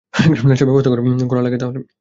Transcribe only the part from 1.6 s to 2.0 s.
তাহলে।